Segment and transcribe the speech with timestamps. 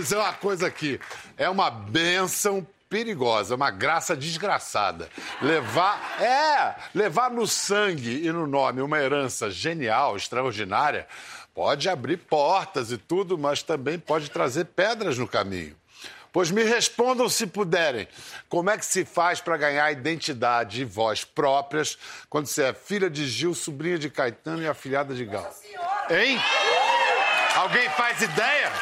[0.00, 0.98] Dizer uma coisa aqui.
[1.36, 5.08] É uma benção perigosa, uma graça desgraçada.
[5.42, 11.06] Levar, é, levar no sangue e no nome uma herança genial, extraordinária,
[11.54, 15.76] pode abrir portas e tudo, mas também pode trazer pedras no caminho.
[16.32, 18.08] Pois me respondam se puderem,
[18.48, 21.98] como é que se faz para ganhar identidade e voz próprias
[22.28, 25.52] quando você é filha de Gil, sobrinha de Caetano e afilhada de Gal?
[26.08, 26.40] Hein?
[27.56, 28.72] Alguém faz ideia?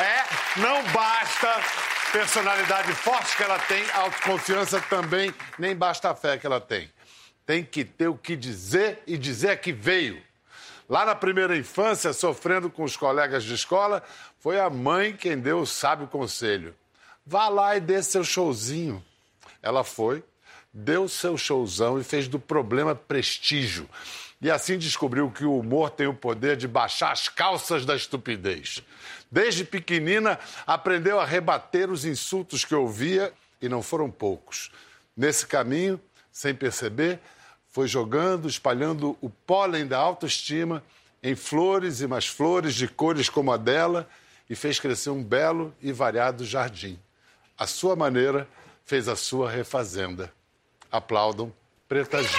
[0.00, 1.60] É, não basta
[2.10, 6.90] personalidade forte que ela tem, autoconfiança também, nem basta a fé que ela tem.
[7.44, 10.22] Tem que ter o que dizer e dizer que veio.
[10.88, 14.02] Lá na primeira infância, sofrendo com os colegas de escola,
[14.38, 16.74] foi a mãe quem deu o sábio conselho.
[17.26, 19.04] Vá lá e dê seu showzinho.
[19.62, 20.24] Ela foi,
[20.72, 23.86] deu seu showzão e fez do problema prestígio.
[24.40, 28.82] E assim descobriu que o humor tem o poder de baixar as calças da estupidez.
[29.30, 34.70] Desde pequenina, aprendeu a rebater os insultos que ouvia, e não foram poucos.
[35.16, 36.00] Nesse caminho,
[36.32, 37.20] sem perceber,
[37.68, 40.82] foi jogando, espalhando o pólen da autoestima
[41.22, 44.08] em flores e mais flores de cores como a dela
[44.48, 46.98] e fez crescer um belo e variado jardim.
[47.56, 48.48] A sua maneira
[48.84, 50.32] fez a sua refazenda.
[50.90, 51.52] Aplaudam
[51.86, 52.30] Preta Gil.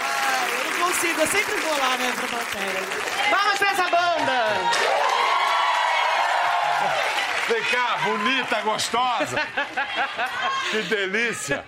[0.00, 2.41] Ah, eu não consigo, eu sempre vou lá, né, pra plateia.
[3.30, 4.42] Vamos pra essa banda!
[7.48, 9.36] Vem cá, bonita, gostosa.
[10.70, 11.64] Que delícia.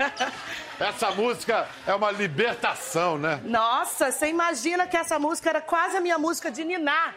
[0.79, 3.41] Essa música é uma libertação, né?
[3.45, 7.13] Nossa, você imagina que essa música era quase a minha música de Niná.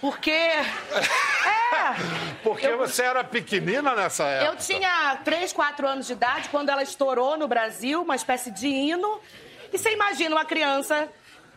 [0.00, 0.30] Porque.
[0.30, 0.64] É!
[2.42, 4.52] Porque você era pequenina nessa época.
[4.52, 8.68] Eu tinha 3, 4 anos de idade quando ela estourou no Brasil, uma espécie de
[8.68, 9.20] hino.
[9.72, 11.08] E você imagina uma criança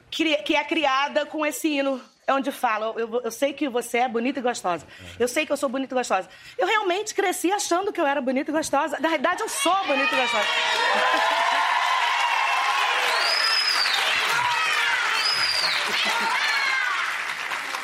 [0.09, 2.01] que, é criada com esse hino.
[2.25, 4.85] É onde fala, eu, eu sei que você é bonita e gostosa.
[5.17, 6.27] Eu sei que eu sou bonita e gostosa.
[6.57, 8.99] Eu realmente cresci achando que eu era bonita e gostosa.
[8.99, 10.47] Na verdade, eu sou bonita e gostosa.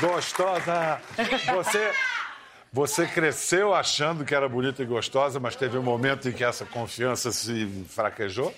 [0.04, 1.02] Gostosa.
[1.54, 1.94] Você,
[2.72, 6.66] você cresceu achando que era bonita e gostosa, mas teve um momento em que essa
[6.66, 8.54] confiança se fraquejou?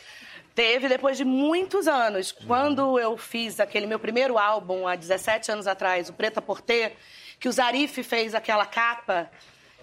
[0.56, 2.32] Teve depois de muitos anos.
[2.32, 6.96] Quando eu fiz aquele meu primeiro álbum, há 17 anos atrás, o Preta Porter,
[7.38, 9.30] que o Zarif fez aquela capa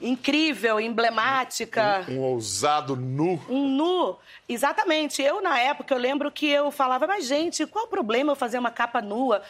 [0.01, 2.05] incrível, emblemática.
[2.09, 3.41] Um, um ousado nu.
[3.49, 4.19] Um nu,
[4.49, 5.23] exatamente.
[5.23, 8.59] Eu, na época, eu lembro que eu falava, mas gente, qual o problema eu fazer
[8.59, 9.43] uma capa nua?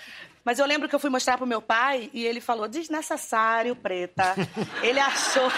[0.45, 4.35] Mas eu lembro que eu fui mostrar pro meu pai e ele falou, desnecessário, preta.
[4.83, 5.51] ele achou.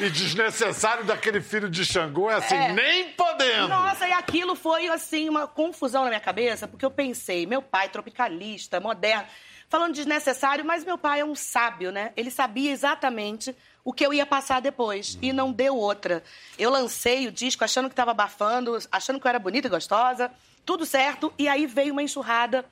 [0.00, 2.72] e desnecessário daquele filho de Xangô é assim, é.
[2.72, 3.68] nem podendo.
[3.68, 7.90] Nossa, e aquilo foi, assim, uma confusão na minha cabeça, porque eu pensei, meu pai,
[7.90, 9.28] tropicalista, moderno,
[9.68, 12.12] falando desnecessário, mas meu pai é um sábio, né?
[12.16, 13.54] Ele sabia exatamente
[13.84, 15.18] o que eu ia passar depois hum.
[15.20, 16.22] e não deu outra.
[16.58, 20.30] Eu lancei o disco achando que estava abafando, achando que eu era bonita e gostosa,
[20.64, 22.64] tudo certo, e aí veio uma enxurrada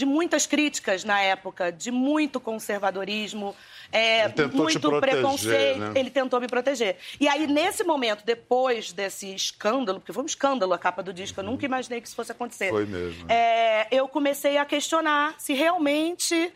[0.00, 3.54] de muitas críticas na época, de muito conservadorismo,
[3.92, 5.78] é, muito proteger, preconceito.
[5.78, 5.92] Né?
[5.94, 6.96] Ele tentou me proteger.
[7.20, 11.40] E aí, nesse momento, depois desse escândalo, porque foi um escândalo a capa do disco,
[11.40, 12.70] eu nunca imaginei que isso fosse acontecer.
[12.70, 13.30] Foi mesmo.
[13.30, 16.50] É, eu comecei a questionar se realmente.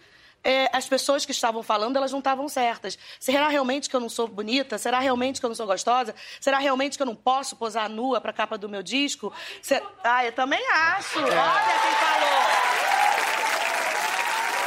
[0.46, 2.98] É, as pessoas que estavam falando, elas não estavam certas.
[3.18, 4.76] Será realmente que eu não sou bonita?
[4.76, 6.14] Será realmente que eu não sou gostosa?
[6.38, 9.32] Será realmente que eu não posso posar nua para a capa do meu disco?
[9.62, 9.82] Ser...
[10.02, 11.18] Ah, eu também acho.
[11.18, 11.22] É.
[11.22, 12.63] Olha quem falou.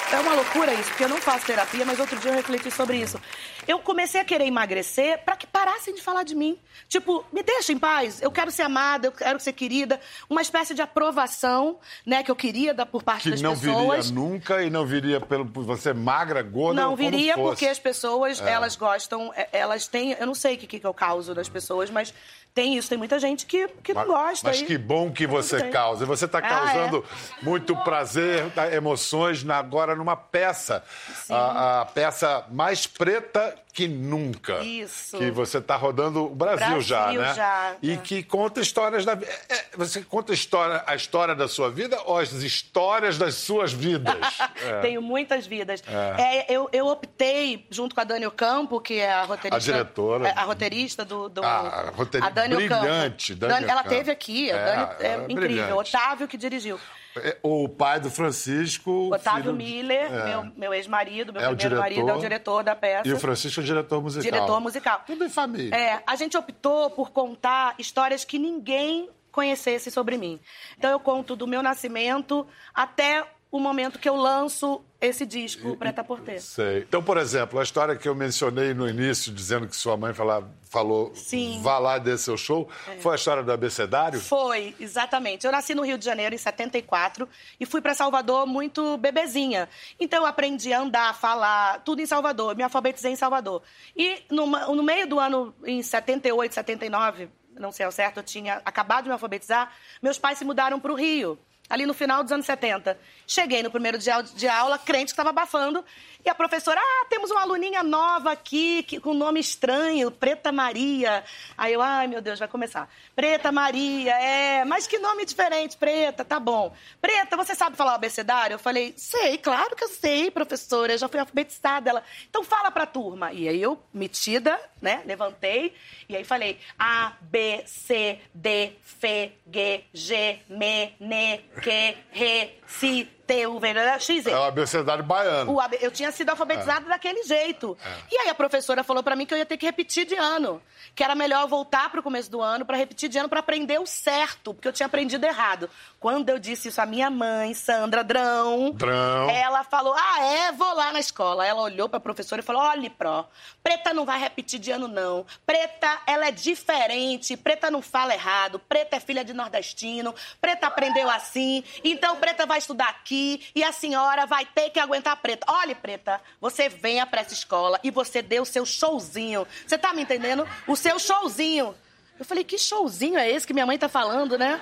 [0.09, 2.97] É uma loucura isso, porque eu não faço terapia, mas outro dia eu refleti sobre
[2.97, 3.19] isso.
[3.67, 6.57] Eu comecei a querer emagrecer para que parassem de falar de mim.
[6.87, 9.99] Tipo, me deixa em paz, eu quero ser amada, eu quero ser querida.
[10.29, 13.59] Uma espécie de aprovação, né, que eu queria dar por parte que das pessoas.
[13.59, 17.77] Que não viria nunca e não viria pelo você magra, gorda Não viria porque as
[17.77, 18.49] pessoas, é.
[18.49, 21.89] elas gostam, é, elas têm, eu não sei o que, que eu causo das pessoas,
[21.89, 22.13] mas
[22.57, 24.47] tem isso, tem muita gente que, que não gosta.
[24.47, 26.07] Mas que bom que você causa.
[26.07, 27.45] Você está causando ah, é.
[27.45, 30.83] muito prazer, tá, emoções na, agora numa peça.
[31.29, 34.63] A, a, peça mais preta que nunca.
[34.63, 35.19] Isso.
[35.19, 37.33] Que você está rodando o Brasil, Brasil já, né?
[37.35, 37.97] Já, e é.
[37.97, 39.31] que conta histórias da vida.
[39.47, 44.15] É, você conta história, a história da sua vida ou as histórias das suas vidas?
[44.65, 44.79] é.
[44.81, 45.83] Tenho muitas vidas.
[45.87, 46.39] É.
[46.39, 46.45] é.
[46.49, 49.71] eu, eu optei, junto com a Dani Ocampo, que é a roteirista.
[49.71, 50.33] A diretora.
[50.35, 51.29] A roteirista do.
[51.29, 52.31] do a, roteirista.
[52.31, 53.33] a Dani brilhante.
[53.33, 53.53] Ocampo.
[53.53, 54.51] Dani, ela teve aqui.
[54.51, 55.35] A Dani é, incrível.
[55.35, 55.73] Brilhante.
[55.73, 56.79] Otávio que dirigiu.
[57.23, 59.13] É, o pai do Francisco.
[59.13, 59.55] Otávio filho...
[59.55, 60.25] Miller, é.
[60.25, 63.07] meu, meu ex-marido, meu é primeiro marido, é o diretor da peça.
[63.07, 64.31] E o Francisco é o diretor musical.
[64.31, 65.03] Diretor musical.
[65.05, 65.75] Tudo em família.
[65.75, 70.39] É, a gente optou por contar histórias que ninguém conhecesse sobre mim.
[70.77, 76.03] Então eu conto do meu nascimento até o momento que eu lanço esse disco, Preta
[76.03, 76.39] por Ter.
[76.41, 76.79] Sei.
[76.79, 80.49] Então, por exemplo, a história que eu mencionei no início, dizendo que sua mãe falava,
[80.63, 81.59] falou, Sim.
[81.61, 82.67] vá lá desse seu show,
[82.99, 84.19] foi a história do abecedário?
[84.19, 85.45] Foi, exatamente.
[85.45, 87.29] Eu nasci no Rio de Janeiro em 74
[87.59, 89.69] e fui para Salvador muito bebezinha.
[89.99, 92.55] Então eu aprendi a andar, falar, tudo em Salvador.
[92.55, 93.61] Me alfabetizei em Salvador.
[93.95, 97.29] E no, no meio do ano, em 78, 79,
[97.59, 99.71] não sei ao certo, eu tinha acabado de me alfabetizar,
[100.01, 101.37] meus pais se mudaram para o Rio
[101.69, 102.97] ali no final dos anos 70.
[103.25, 105.83] Cheguei no primeiro dia de aula, crente que estava abafando,
[106.27, 111.23] e a professora, ah, temos uma aluninha nova aqui, que, com nome estranho, Preta Maria.
[111.57, 112.89] Aí eu, ai meu Deus, vai começar.
[113.15, 116.75] Preta Maria, é, mas que nome diferente, Preta, tá bom.
[116.99, 118.55] Preta, você sabe falar o abecedário?
[118.55, 121.89] Eu falei, sei, claro que eu sei, professora, eu já fui alfabetizada.
[121.89, 123.31] Ela, então fala pra turma.
[123.31, 125.73] E aí eu, metida, né, levantei,
[126.09, 131.71] e aí falei, A, B, C, D, F, G, G, M, N, Q,
[132.11, 135.53] R, C, T, U, V, X, É o abecedário baiano.
[135.55, 136.89] o eu tinha sido alfabetizada É.
[136.89, 137.77] daquele jeito.
[138.09, 140.61] E aí a professora falou pra mim que eu ia ter que repetir de ano.
[140.95, 143.79] Que era melhor eu voltar pro começo do ano pra repetir de ano pra aprender
[143.79, 145.69] o certo, porque eu tinha aprendido errado.
[145.99, 149.29] Quando eu disse isso à minha mãe, Sandra Drão, Drão.
[149.29, 151.45] ela falou: "Ah, é, vou lá na escola".
[151.45, 153.27] Ela olhou pra professora e falou: "Olhe, pró,
[153.61, 155.25] Preta não vai repetir de ano não.
[155.45, 161.09] Preta, ela é diferente, Preta não fala errado, Preta é filha de nordestino, Preta aprendeu
[161.09, 163.16] assim, então Preta vai estudar aqui
[163.55, 165.45] e a senhora vai ter que aguentar Preta.
[165.51, 169.47] Olhe, Preta, você venha pra essa escola e você dê o seu showzinho.
[169.65, 170.47] Você tá me entendendo?
[170.67, 171.75] O seu showzinho.
[172.19, 174.59] Eu falei, que showzinho é esse que minha mãe tá falando, né?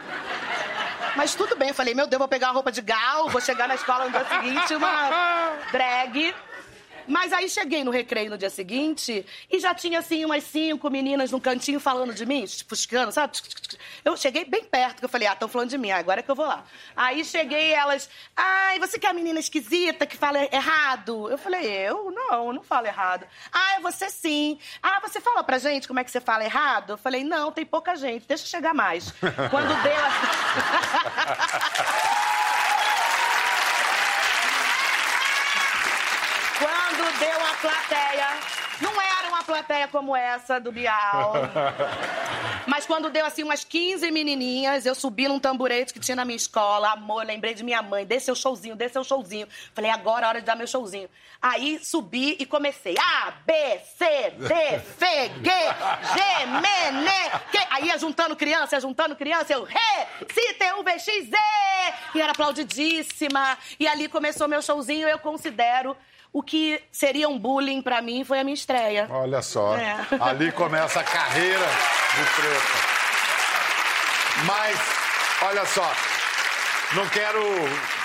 [1.15, 3.67] Mas tudo bem, eu falei, meu Deus, vou pegar uma roupa de gal, vou chegar
[3.67, 6.35] na escola no dia seguinte, uma drag.
[7.07, 11.31] Mas aí cheguei no recreio no dia seguinte e já tinha, assim, umas cinco meninas
[11.31, 13.37] num cantinho falando de mim, fuscando, sabe?
[14.03, 16.31] Eu cheguei bem perto, que eu falei, ah, estão falando de mim, agora é que
[16.31, 16.63] eu vou lá.
[16.95, 21.29] Aí cheguei elas, ai, você que é a menina esquisita que fala errado?
[21.29, 22.11] Eu falei, eu?
[22.11, 23.25] Não, eu não falo errado.
[23.51, 24.59] Ah, você sim.
[24.81, 26.93] Ah, você fala pra gente como é que você fala errado?
[26.93, 29.11] Eu falei, não, tem pouca gente, deixa chegar mais.
[29.51, 29.95] Quando deu
[36.85, 38.27] Quando deu a plateia,
[38.79, 41.33] não era uma plateia como essa do Bial.
[42.67, 46.35] Mas quando deu assim umas 15 menininhas, eu subi num tamborete que tinha na minha
[46.35, 46.91] escola.
[46.91, 48.05] Amor, lembrei de minha mãe.
[48.05, 49.47] Dê seu showzinho, dê seu showzinho.
[49.73, 51.09] Falei, agora é hora de dar meu showzinho.
[51.41, 52.95] Aí subi e comecei.
[52.99, 53.53] A, B,
[53.97, 55.51] C, D, F, G,
[56.13, 57.09] G, M, N,
[57.51, 57.67] Q.
[57.71, 59.51] Aí ia juntando criança, ia juntando criança.
[59.53, 61.37] Eu, Ré, C, T, U, V, X, Z.
[62.13, 63.57] E era aplaudidíssima.
[63.79, 65.07] E ali começou meu showzinho.
[65.07, 65.97] Eu considero
[66.37, 69.07] o que seria um bullying pra mim foi a minha estreia.
[69.09, 69.77] Olha só.
[69.77, 69.95] É.
[70.19, 72.95] Ali começa a carreira de preta.
[74.45, 74.77] Mas,
[75.43, 75.89] olha só.
[76.93, 77.39] Não quero.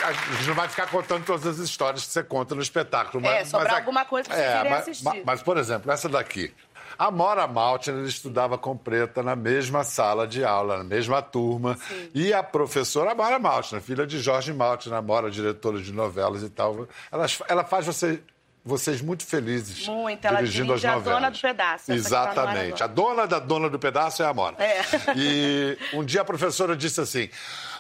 [0.05, 3.21] A gente não vai ficar contando todas as histórias que você conta no espetáculo.
[3.23, 5.05] Mas, É, sobrar mas alguma coisa pra vocês é, mas, assistir.
[5.05, 6.55] mas- mas, por exemplo, essa daqui.
[7.01, 11.79] A Mora Maltner estudava com Preta na mesma sala de aula, na mesma turma.
[12.15, 16.51] E a professora Mora Maltner, filha de Jorge Maltner, a Mora, diretora de novelas e
[16.51, 16.87] tal.
[17.11, 18.21] Ela, ela faz você-
[18.63, 21.19] vocês muito felizes Muito, ela dirigindo as dirige a novelas.
[21.21, 22.83] dona do pedaço, tá Exatamente.
[22.83, 22.85] agora.
[22.85, 24.57] A dona da dona do pedaço é a Mora.
[24.63, 24.83] É.
[25.17, 27.31] E um dia a professora disse assim: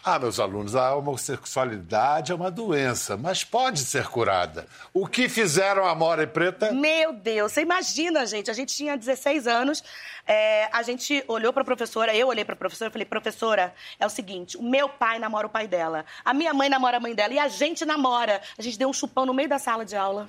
[0.02, 4.66] Ah, meus alunos, a homossexualidade é uma doença, mas pode ser curada.
[4.94, 6.72] O que fizeram a Mora e Preta?
[6.72, 9.84] Meu Deus, você imagina, gente, a gente tinha 16 anos,
[10.26, 14.10] é, a gente olhou pra professora, eu olhei pra professora e falei, professora, é o
[14.10, 17.34] seguinte, o meu pai namora o pai dela, a minha mãe namora a mãe dela
[17.34, 18.40] e a gente namora.
[18.58, 20.28] A gente deu um chupão no meio da sala de aula.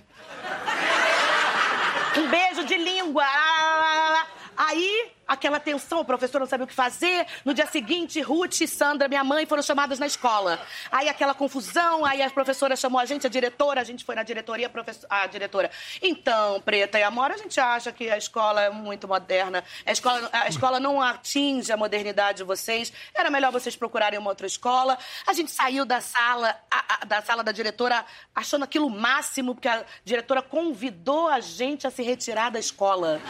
[2.17, 3.25] Um beijo de língua.
[4.57, 7.25] Aí, aquela tensão, o professor não sabia o que fazer.
[7.45, 10.59] No dia seguinte, Ruth e Sandra, minha mãe, foram chamadas na escola.
[10.91, 14.23] Aí aquela confusão, aí a professora chamou a gente, a diretora, a gente foi na
[14.23, 15.71] diretoria, a, professor- a diretora.
[16.01, 19.63] Então, Preta e Amora, a gente acha que a escola é muito moderna.
[19.85, 22.91] A escola, a escola não atinge a modernidade de vocês.
[23.13, 24.97] Era melhor vocês procurarem uma outra escola.
[25.25, 28.03] A gente saiu da sala, a- a- da sala da diretora
[28.35, 33.21] achando aquilo máximo, porque a diretora convidou a gente a se retirar da escola.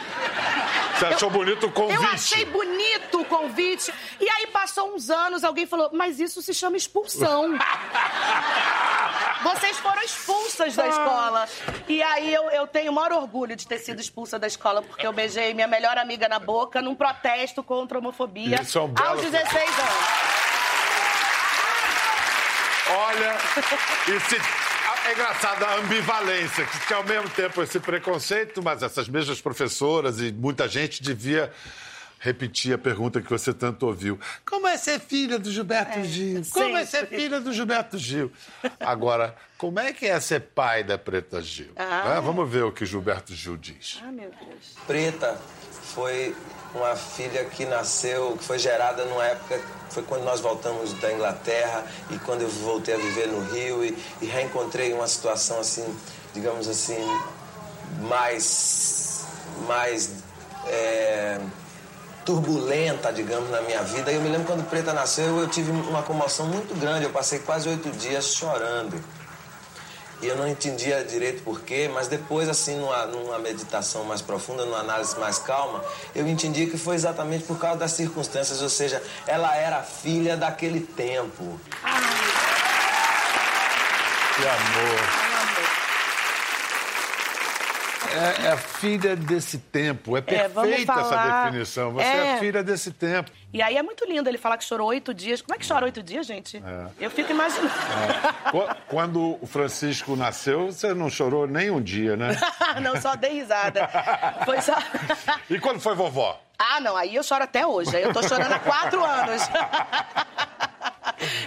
[0.98, 2.08] Você achou bonito o convite?
[2.08, 3.92] Eu achei bonito o convite.
[4.20, 7.50] E aí passou uns anos, alguém falou, mas isso se chama expulsão.
[9.42, 11.48] Vocês foram expulsas da escola.
[11.88, 15.04] E aí eu, eu tenho o maior orgulho de ter sido expulsa da escola, porque
[15.04, 18.88] eu beijei minha melhor amiga na boca num protesto contra a homofobia Isso é um
[18.88, 20.32] belo- aos 16 anos.
[22.94, 23.36] Olha,
[24.08, 24.61] e se-
[25.06, 30.20] é engraçado a ambivalência, que, que ao mesmo tempo esse preconceito, mas essas mesmas professoras
[30.20, 31.52] e muita gente devia
[32.22, 34.18] repetir a pergunta que você tanto ouviu.
[34.48, 36.42] Como é ser filha do Gilberto É, Gil?
[36.52, 38.30] Como é ser filha do Gilberto Gil?
[38.78, 41.72] Agora, como é que é ser pai da Preta Gil?
[41.74, 42.14] Ah.
[42.14, 42.20] Né?
[42.20, 44.00] Vamos ver o que Gilberto Gil diz.
[44.04, 44.76] Ah, meu Deus.
[44.86, 45.36] Preta
[45.82, 46.32] foi
[46.72, 49.60] uma filha que nasceu, que foi gerada numa época,
[49.90, 53.98] foi quando nós voltamos da Inglaterra e quando eu voltei a viver no Rio e,
[54.20, 55.84] e reencontrei uma situação assim,
[56.32, 57.04] digamos assim,
[58.00, 59.26] mais,
[59.66, 60.22] mais
[60.66, 61.40] é,
[62.24, 64.10] turbulenta, digamos, na minha vida.
[64.10, 67.04] E eu me lembro quando Preta nasceu, eu tive uma comoção muito grande.
[67.04, 69.02] Eu passei quase oito dias chorando.
[70.22, 74.78] E eu não entendia direito porquê, mas depois, assim, numa, numa meditação mais profunda, numa
[74.78, 75.82] análise mais calma,
[76.14, 80.80] eu entendi que foi exatamente por causa das circunstâncias, ou seja, ela era filha daquele
[80.80, 81.60] tempo.
[84.36, 85.21] Que amor.
[88.14, 90.16] É, é filha desse tempo.
[90.16, 91.92] É É, perfeita essa falar- definição.
[91.92, 92.26] Você é.
[92.26, 92.38] É.
[92.38, 93.30] filha desse tempo.
[93.52, 95.40] E aí é muito lindo ele falar que chorou oito dias.
[95.42, 96.56] Como é que chora oito dias, gente?
[96.58, 96.86] É.
[97.00, 97.70] Eu fico imaginando.
[98.50, 102.36] Qu- Quando o Francisco nasceu, você não chorou nem um dia, né?
[102.82, 103.88] não, só dei risada.
[104.44, 104.74] Foi só...
[105.50, 106.40] E quando foi vovó?
[106.58, 107.94] Ah, não, aí eu choro até hoje.
[108.00, 109.42] Eu tô chorando há quatro anos.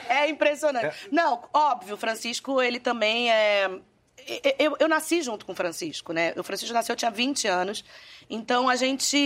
[0.07, 0.95] É impressionante.
[1.11, 3.69] Não, óbvio, o Francisco, ele também é.
[4.57, 6.33] Eu, eu nasci junto com o Francisco, né?
[6.35, 7.83] O Francisco nasceu, eu tinha 20 anos.
[8.29, 9.17] Então, a gente.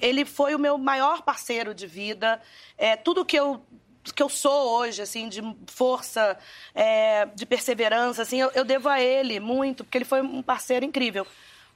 [0.00, 2.40] Ele foi o meu maior parceiro de vida.
[2.78, 3.60] É, tudo que eu
[4.14, 6.38] que eu sou hoje, assim, de força,
[6.72, 10.84] é, de perseverança, assim, eu, eu devo a ele muito, porque ele foi um parceiro
[10.84, 11.26] incrível.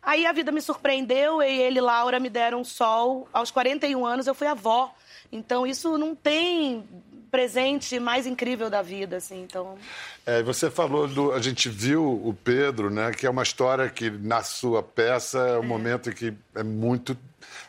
[0.02, 3.28] Aí a vida me surpreendeu e ele e Laura me deram um sol.
[3.32, 4.94] Aos 41 anos eu fui avó.
[5.30, 6.84] Então isso não tem
[7.30, 9.42] presente mais incrível da vida, assim.
[9.42, 9.78] Então,
[10.26, 11.32] É, você falou do.
[11.32, 13.12] A gente viu o Pedro, né?
[13.12, 17.16] Que é uma história que, na sua peça, é um momento que é muito.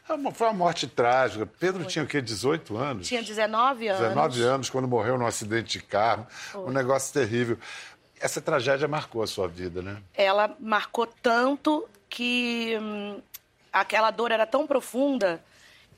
[0.10, 1.46] é Foi uma morte trágica.
[1.46, 2.22] Pedro tinha o quê?
[2.22, 3.08] 18 anos?
[3.08, 4.02] tinha 19 anos.
[4.02, 6.26] 19 anos, quando morreu num acidente de carro.
[6.56, 7.58] Um negócio terrível.
[8.20, 9.98] Essa tragédia marcou a sua vida, né?
[10.14, 13.20] ela marcou tanto que hum,
[13.74, 15.42] aquela dor era tão profunda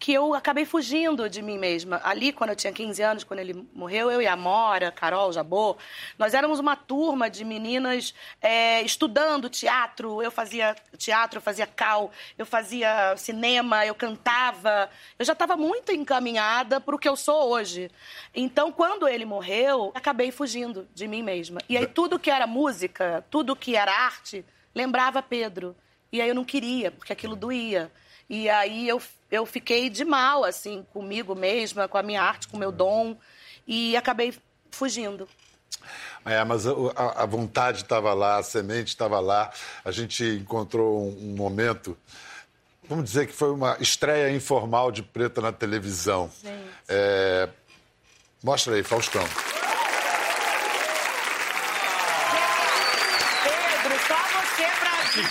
[0.03, 2.01] que eu acabei fugindo de mim mesma.
[2.03, 5.77] Ali, quando eu tinha 15 anos, quando ele morreu, eu e a Mora, Carol, Jabô,
[6.19, 10.21] nós éramos uma turma de meninas é, estudando teatro.
[10.21, 14.89] Eu fazia teatro, eu fazia cal, eu fazia cinema, eu cantava.
[15.17, 17.89] Eu já estava muito encaminhada para o que eu sou hoje.
[18.35, 21.61] Então, quando ele morreu, acabei fugindo de mim mesma.
[21.69, 24.43] E aí, tudo que era música, tudo que era arte,
[24.75, 25.73] lembrava Pedro.
[26.11, 27.89] E aí eu não queria, porque aquilo doía.
[28.29, 29.01] E aí eu,
[29.33, 33.17] eu fiquei de mal, assim, comigo mesma, com a minha arte, com o meu dom.
[33.67, 34.33] E acabei
[34.69, 35.27] fugindo.
[36.23, 36.71] É, mas a,
[37.23, 39.51] a- vontade estava lá, a semente estava lá.
[39.83, 41.97] A gente encontrou um, um momento.
[42.87, 46.29] Vamos dizer que foi uma estreia informal de Preta na televisão.
[46.43, 46.69] Gente.
[46.87, 47.49] É,
[48.43, 49.23] Mostra aí, Faustão.
[53.43, 54.93] Pedro, só você pra...
[55.13, 55.23] Que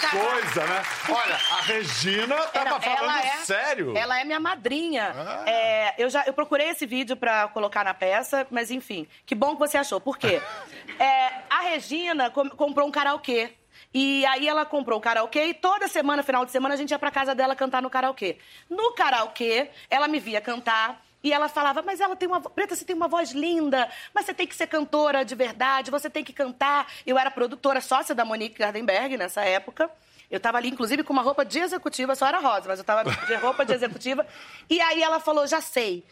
[0.61, 0.83] né?
[1.09, 3.97] Olha, a Regina tava falando é, sério.
[3.97, 5.13] Ela é minha madrinha.
[5.17, 5.45] Ah.
[5.47, 9.55] É, eu já eu procurei esse vídeo pra colocar na peça, mas enfim, que bom
[9.55, 10.01] que você achou.
[10.01, 10.41] Por quê?
[10.99, 13.55] É, a Regina com- comprou um karaokê.
[13.95, 16.99] E aí ela comprou o karaokê e toda semana, final de semana, a gente ia
[16.99, 18.39] pra casa dela cantar no karaokê.
[18.71, 21.03] No karaokê, ela me via cantar.
[21.25, 22.41] E ela falava, mas ela tem uma.
[22.41, 26.11] Preta, você tem uma voz linda, mas você tem que ser cantora de verdade, você
[26.11, 26.87] tem que cantar.
[27.07, 29.89] Eu era produtora, sócia da Monique Gardenberg nessa época.
[30.33, 33.05] Eu tava ali, inclusive, com uma roupa de executiva, só era rosa, mas eu tava
[33.05, 34.27] de roupa de executiva.
[34.69, 36.05] E aí ela falou: já sei.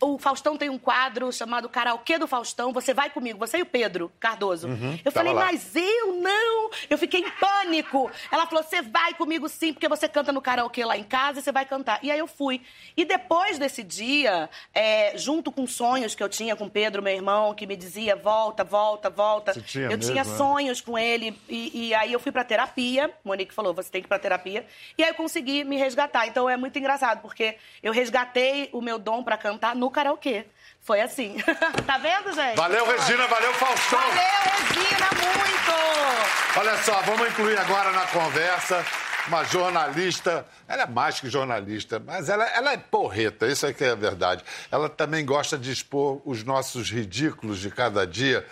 [0.00, 2.72] O Faustão tem um quadro chamado Karaokê do Faustão.
[2.72, 4.66] Você vai comigo, você e o Pedro Cardoso.
[4.66, 5.44] eu Uhum, tava falei, lá.
[5.46, 6.70] mas eu não!
[6.90, 8.10] Eu fiquei em pânico.
[8.32, 11.42] Ela falou: você vai comigo sim, porque você canta no karaokê lá em casa e
[11.42, 12.00] você vai cantar.
[12.02, 12.60] E aí eu fui.
[12.96, 17.12] E depois desse dia, é, junto com sonhos que eu tinha com o Pedro, meu
[17.14, 19.52] irmão, que me dizia: volta, volta, volta.
[19.62, 20.24] Tinha eu mesmo, tinha é?
[20.24, 21.38] sonhos com ele.
[21.48, 23.12] E, e aí eu fui pra terapia.
[23.24, 24.66] Monique falou: você tem que ir pra terapia.
[24.96, 26.26] E aí eu consegui me resgatar.
[26.26, 30.46] Então é muito engraçado, porque eu resgatei o meu dom pra cantar no karaokê.
[30.80, 31.36] Foi assim.
[31.86, 32.56] tá vendo, gente?
[32.56, 34.00] Valeu, Regina, valeu, Faustão.
[34.00, 36.58] Valeu, Regina, muito!
[36.58, 38.84] Olha só, vamos incluir agora na conversa
[39.28, 40.46] uma jornalista.
[40.66, 43.94] Ela é mais que jornalista, mas ela, ela é porreta, isso é que é a
[43.94, 44.42] verdade.
[44.70, 48.46] Ela também gosta de expor os nossos ridículos de cada dia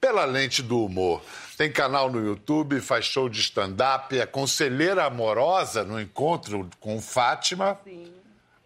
[0.00, 1.22] pela lente do humor.
[1.56, 7.78] Tem canal no YouTube, faz show de stand-up, é conselheira amorosa no encontro com Fátima.
[7.84, 8.12] Sim.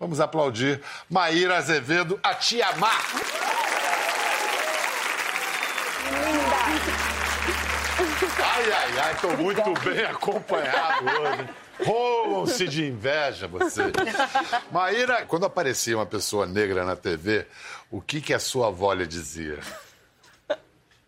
[0.01, 0.81] Vamos aplaudir
[1.11, 3.05] Maíra Azevedo, a tia Mar.
[8.43, 11.49] Ai, ai, ai, tô muito bem acompanhado hoje.
[11.85, 13.93] Roam-se de inveja vocês.
[14.73, 17.47] Maíra, quando aparecia uma pessoa negra na TV,
[17.91, 19.59] o que, que a sua avó lhe dizia?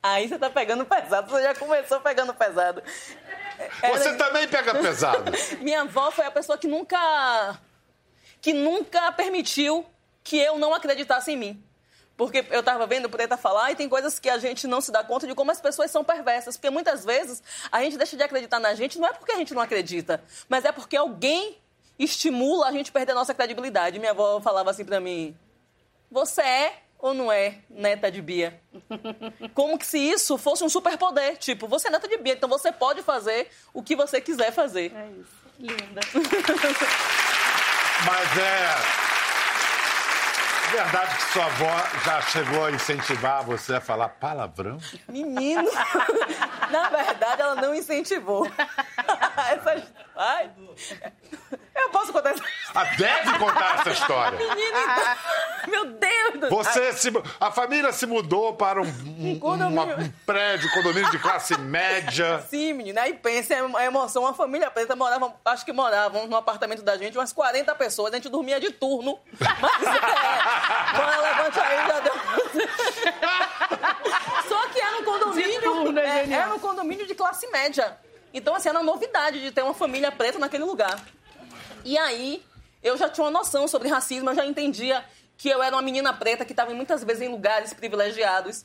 [0.03, 2.83] Aí você tá pegando pesado, você já começou pegando pesado.
[3.83, 5.31] Você também pega pesado.
[5.61, 7.59] Minha avó foi a pessoa que nunca.
[8.41, 9.85] que nunca permitiu
[10.25, 11.65] que eu não acreditasse em mim.
[12.17, 14.93] Porque eu estava vendo o Preta falar e tem coisas que a gente não se
[14.93, 16.57] dá conta de como as pessoas são perversas.
[16.57, 17.43] Porque muitas vezes
[17.73, 20.65] a gente deixa de acreditar na gente, não é porque a gente não acredita, mas
[20.65, 21.59] é porque alguém
[21.99, 23.99] estimula a gente a perder a nossa credibilidade.
[23.99, 25.37] Minha avó falava assim para mim:
[26.11, 28.61] Você é ou não é neta de Bia?
[29.55, 31.37] Como que se isso fosse um superpoder.
[31.39, 34.93] Tipo, você é neta de Bia, então você pode fazer o que você quiser fazer.
[34.95, 35.41] É isso.
[35.59, 36.01] Linda.
[38.07, 39.11] Mas é.
[40.71, 44.79] Verdade que sua avó já chegou a incentivar você a falar palavrão?
[45.09, 45.69] Menino!
[46.71, 48.47] Na verdade, ela não incentivou.
[48.47, 49.83] Essa...
[50.23, 50.51] Ai.
[51.75, 52.43] Eu posso contar essa
[52.75, 54.39] Ah, deve contar essa história.
[54.39, 55.17] Menino, então...
[55.71, 56.41] Meu Deus!
[56.41, 57.11] do- Você se,
[57.41, 59.83] a família se mudou para um, um- condomínio.
[59.83, 62.45] uma- um prédio, condomínio de classe média.
[62.51, 63.01] Sim, menina.
[63.03, 64.23] Aí pensa a emoção.
[64.25, 68.13] Uma família preta morava, acho que moravam no apartamento da gente, umas 40 pessoas.
[68.13, 69.19] A gente dormia de turno.
[69.39, 70.97] Mas é.
[70.99, 72.15] Bora, levante aí, já deu.
[74.49, 75.51] Só que era um condomínio.
[75.61, 77.97] De turno, é é, era um condomínio de classe média.
[78.33, 81.03] Então, assim, era uma novidade de ter uma família preta naquele lugar.
[81.85, 82.45] E aí,
[82.83, 85.05] eu já tinha uma noção sobre racismo, eu já entendia
[85.37, 88.65] que eu era uma menina preta que estava muitas vezes em lugares privilegiados.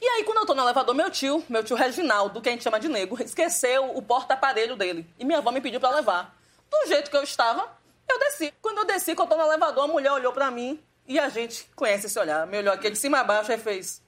[0.00, 2.62] E aí, quando eu tô no elevador, meu tio, meu tio Reginaldo, que a gente
[2.62, 5.06] chama de nego, esqueceu o porta-aparelho dele.
[5.18, 6.36] E minha avó me pediu pra levar.
[6.70, 7.68] Do jeito que eu estava,
[8.08, 8.52] eu desci.
[8.60, 11.28] Quando eu desci, que eu tô no elevador, a mulher olhou pra mim e a
[11.28, 12.46] gente conhece esse olhar.
[12.46, 14.02] Me olhou aqui de cima a baixo e fez: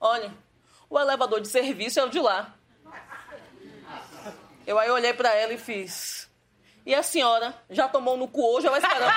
[0.00, 0.32] Olha,
[0.88, 2.54] o elevador de serviço é o de lá.
[4.66, 6.28] Eu aí olhei pra ela e fiz.
[6.86, 9.12] E a senhora já tomou no cu hoje, eu esperando?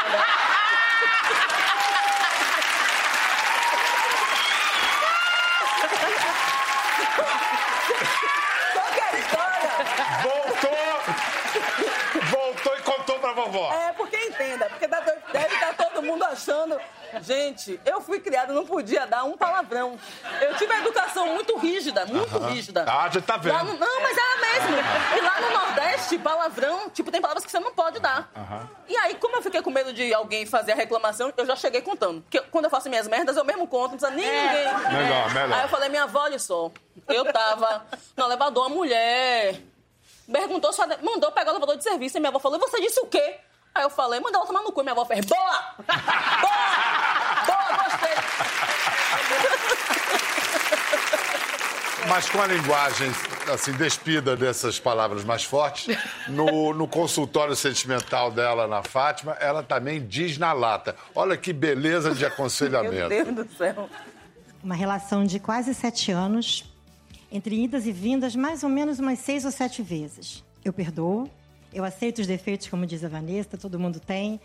[8.74, 9.72] Só que a história
[10.24, 10.78] Voltou!
[12.32, 13.72] Voltou e contou pra vovó.
[13.74, 15.57] É, porque entenda, porque deve deve estar
[15.98, 16.80] todo mundo achando.
[17.22, 19.98] Gente, eu fui criada, não podia dar um palavrão.
[20.42, 22.86] Eu tive uma educação muito rígida, muito rígida.
[22.88, 23.58] Ah, a gente tá vendo.
[23.64, 24.78] No- não, mas era mesmo.
[25.18, 28.30] E lá no Nordeste, palavrão, tipo, tem palavras que você não pode dar.
[28.88, 31.82] E aí, como eu fiquei com medo de alguém fazer a reclamação, eu já cheguei
[31.82, 32.22] contando.
[32.22, 34.74] Porque quando eu faço minhas merdas, eu mesmo conto, não precisa nem ninguém.
[34.92, 35.54] Melhor, melhor.
[35.58, 36.70] Aí eu falei, minha avó, olha só,
[37.08, 39.60] eu tava no elevador, uma mulher
[40.32, 42.18] perguntou, só mandou pegar o elevador de serviço.
[42.18, 43.40] E minha avó falou, e você disse o quê?
[43.78, 44.82] Aí eu falei, manda ela tomar no cu.
[44.82, 45.64] E minha avó fez, boa!
[45.86, 46.58] Boa!
[47.46, 48.10] Boa, gostei!
[52.10, 53.12] Mas com a linguagem,
[53.54, 55.96] assim, despida dessas palavras mais fortes,
[56.28, 60.96] no, no consultório sentimental dela na Fátima, ela também diz na lata.
[61.14, 63.10] Olha que beleza de Meu aconselhamento.
[63.10, 63.88] Deus do céu.
[64.64, 66.66] Uma relação de quase sete anos,
[67.32, 70.44] entre idas e vindas, mais ou menos umas seis ou sete vezes.
[70.66, 71.30] Eu perdoo,
[71.74, 74.40] eu aceito os defeitos, como diz a Vanessa, todo mundo tem.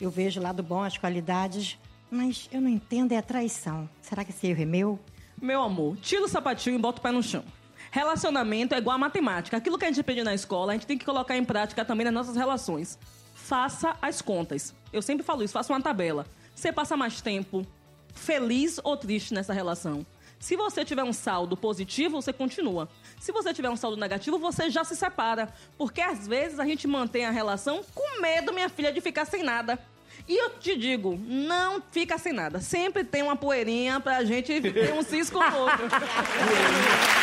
[0.00, 1.78] Eu vejo o lado bom, as qualidades,
[2.10, 3.88] mas eu não entendo é a traição.
[4.00, 4.98] Será que esse erro é meu?
[5.40, 7.44] Meu amor, tira o sapatinho e bota o pé no chão.
[7.90, 9.56] Relacionamento é igual a matemática.
[9.56, 12.04] Aquilo que a gente aprende na escola, a gente tem que colocar em prática também
[12.04, 12.98] nas nossas relações.
[13.34, 14.74] Faça as contas.
[14.92, 16.26] Eu sempre falo isso, faça uma tabela.
[16.54, 17.66] Você passa mais tempo
[18.14, 20.06] feliz ou triste nessa relação?
[20.42, 22.88] Se você tiver um saldo positivo, você continua.
[23.20, 25.48] Se você tiver um saldo negativo, você já se separa.
[25.78, 29.44] Porque às vezes a gente mantém a relação com medo, minha filha, de ficar sem
[29.44, 29.78] nada.
[30.26, 32.60] E eu te digo, não fica sem nada.
[32.60, 35.86] Sempre tem uma poeirinha pra gente ter um cisco no outro.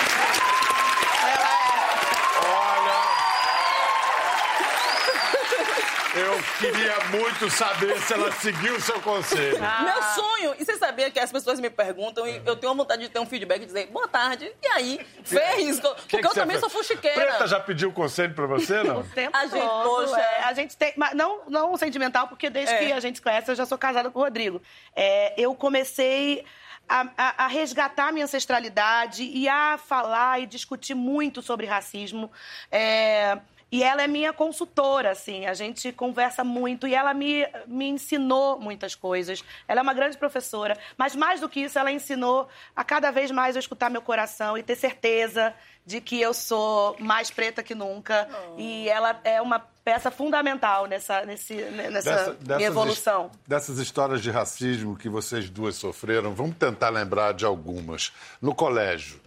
[6.59, 9.57] queria muito saber se ela seguiu o seu conselho.
[9.59, 10.55] Meu sonho.
[10.59, 13.25] E você sabia que as pessoas me perguntam e eu tenho vontade de ter um
[13.25, 14.51] feedback e dizer boa tarde.
[14.61, 14.99] E aí?
[15.23, 15.79] Fez?
[15.79, 16.59] Porque Que que eu também fez?
[16.59, 17.15] sou fuxiqueira.
[17.27, 18.99] Preta já pediu conselho pra você, não?
[18.99, 20.19] O tempo A gente, todo, poxa.
[20.19, 20.43] é.
[20.43, 22.77] a gente tem, mas não, não sentimental, porque desde É.
[22.77, 24.61] que a gente se conhece, eu já sou casada com o Rodrigo.
[24.95, 26.43] É, eu comecei
[26.87, 32.31] a, a- a resgatar minha ancestralidade e a falar e discutir muito sobre racismo.
[32.71, 33.37] É,
[33.71, 38.59] e ela é minha consultora, assim, a gente conversa muito e ela me, me ensinou
[38.59, 39.43] muitas coisas.
[39.67, 43.29] Ela é uma grande professora, mas mais do que isso, ela ensinou a cada vez
[43.31, 45.53] mais eu escutar meu coração e ter certeza
[45.85, 48.27] de que eu sou mais preta que nunca.
[48.57, 53.31] E ela é uma peça fundamental nessa, nesse, nessa Dessa- dessas minha evolução.
[53.47, 58.11] Dessas histórias de racismo que vocês duas sofreram, vamos tentar lembrar de algumas.
[58.41, 59.19] No colégio.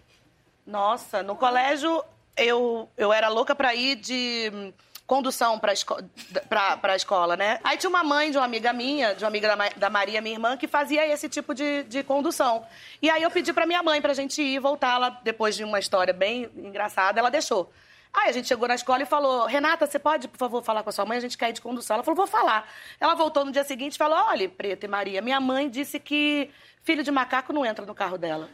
[0.67, 2.05] Nossa, no colégio
[2.37, 4.73] eu, eu era louca pra ir de hum,
[5.07, 5.97] condução pra, esco
[6.49, 7.61] pra, pra escola, né?
[7.63, 10.21] Aí tinha uma mãe de uma amiga minha, de uma amiga da, Ma da Maria,
[10.21, 12.65] minha irmã, que fazia esse tipo de, de condução.
[13.01, 14.95] E aí eu pedi pra minha mãe pra gente ir voltar.
[14.95, 17.71] Ela, depois de uma história bem engraçada, ela deixou.
[18.13, 20.91] Aí a gente chegou na escola e falou: Renata, você pode, por favor, falar com
[20.91, 21.17] a sua mãe?
[21.17, 21.95] A gente quer ir de condução.
[21.95, 22.69] Ela falou: vou falar.
[23.01, 26.51] Ela voltou no dia seguinte e falou: olha, Preta e Maria, minha mãe disse que
[26.83, 28.51] filho de macaco não entra no carro dela.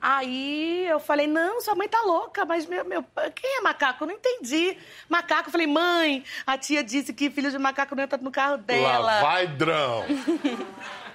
[0.00, 4.04] Aí eu falei, não, sua mãe tá louca, mas meu, meu, quem é macaco?
[4.04, 4.76] Eu não entendi.
[5.08, 8.58] Macaco, eu falei, mãe, a tia disse que filho de macaco não entra no carro
[8.58, 8.98] dela.
[8.98, 10.04] Lá vai drão.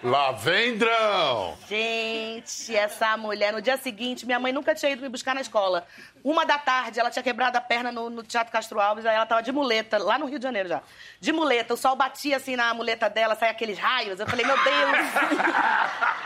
[0.03, 1.57] Lá vem drão.
[1.69, 5.87] Gente, essa mulher, no dia seguinte, minha mãe nunca tinha ido me buscar na escola.
[6.21, 9.25] Uma da tarde, ela tinha quebrado a perna no, no Teatro Castro Alves, aí ela
[9.25, 10.81] tava de muleta, lá no Rio de Janeiro já.
[11.21, 14.19] De muleta, o sol batia assim na muleta dela, saia aqueles raios.
[14.19, 14.73] Eu falei, meu Deus!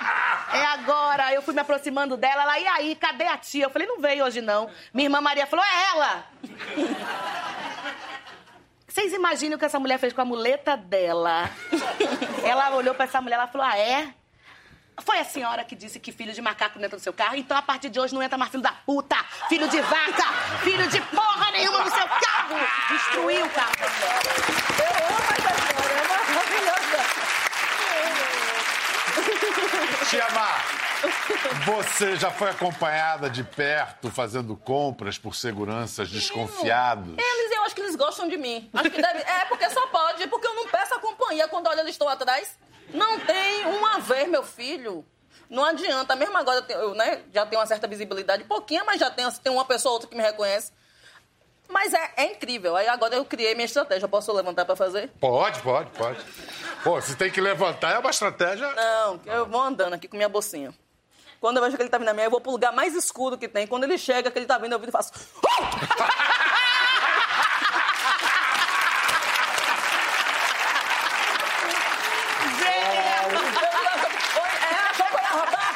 [0.53, 1.33] É agora.
[1.33, 3.65] Eu fui me aproximando dela, ela, e aí, cadê a tia?
[3.65, 4.69] Eu falei, não veio hoje não.
[4.93, 6.25] Minha irmã Maria falou, é ela!
[8.87, 11.49] Vocês imaginam o que essa mulher fez com a muleta dela?
[12.43, 14.11] Ela olhou pra essa mulher, ela falou, ah, é?
[15.01, 17.35] Foi a senhora que disse que filho de macaco não entra no seu carro?
[17.35, 19.17] Então, a partir de hoje, não entra mais filho da puta,
[19.49, 20.33] filho de vaca,
[20.63, 22.55] filho de porra nenhuma no seu carro!
[22.89, 23.73] Destruiu o carro.
[24.79, 27.17] Eu amo essa história, é maravilhosa.
[30.09, 30.65] Tia Mar,
[31.65, 37.13] você já foi acompanhada de perto fazendo compras por seguranças desconfiados?
[37.17, 38.69] Eles, eu acho que eles gostam de mim.
[38.73, 39.19] Acho que deve...
[39.19, 42.57] É, porque só pode, porque eu não peço a companhia quando olha eles estão atrás.
[42.93, 45.05] Não tem uma vez, meu filho.
[45.49, 46.15] Não adianta.
[46.15, 49.65] Mesmo agora eu, né, já tenho uma certa visibilidade, pouquinha, mas já tenho, tem uma
[49.65, 50.71] pessoa ou outra que me reconhece.
[51.69, 52.75] Mas é, é incrível.
[52.75, 54.05] Aí agora eu criei minha estratégia.
[54.05, 55.09] Eu posso levantar pra fazer?
[55.19, 56.19] Pode, pode, pode.
[56.83, 58.71] Pô, você tem que levantar, é uma estratégia.
[58.73, 60.73] Não, eu vou andando aqui com minha bolsinha.
[61.39, 63.37] Quando eu vejo que ele tá vindo na minha, eu vou pro lugar mais escuro
[63.37, 63.67] que tem.
[63.67, 65.11] Quando ele chega, que ele tá vindo, eu viro e faço.
[74.59, 75.75] É, achou que eu ia roubar?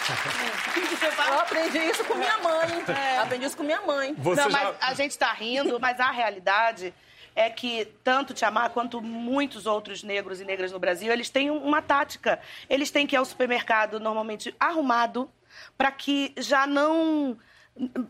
[1.27, 2.83] Eu aprendi isso com minha mãe.
[3.21, 4.13] Aprendi isso com minha mãe.
[4.17, 4.63] Você não, já...
[4.63, 6.93] mas a gente tá rindo, mas a realidade
[7.35, 11.63] é que tanto Tiamar quanto muitos outros negros e negras no Brasil, eles têm um-
[11.63, 12.39] uma tática.
[12.69, 15.29] Eles têm que ir ao supermercado normalmente arrumado
[15.77, 17.37] para que já não